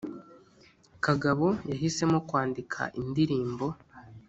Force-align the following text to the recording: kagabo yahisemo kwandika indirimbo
kagabo 1.05 1.47
yahisemo 1.71 2.17
kwandika 2.29 2.81
indirimbo 2.99 3.65